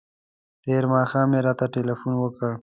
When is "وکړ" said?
2.19-2.51